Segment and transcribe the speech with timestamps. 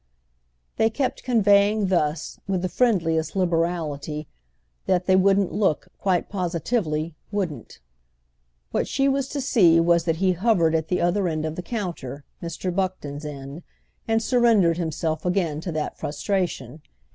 [0.77, 4.27] They kept conveying thus, with the friendliest liberality,
[4.87, 7.77] that they wouldn't look, quite positively wouldn't.
[8.71, 11.61] What she was to see was that he hovered at the other end of the
[11.61, 12.75] counter, Mr.
[12.75, 13.61] Buckton's end,
[14.07, 16.81] and surrendered himself again to that frustration.